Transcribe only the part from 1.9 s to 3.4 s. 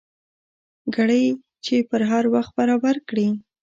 هر وخت برابر کړې.